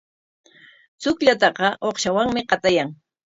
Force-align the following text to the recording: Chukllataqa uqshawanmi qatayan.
Chukllataqa 1.01 1.67
uqshawanmi 1.87 2.41
qatayan. 2.49 2.89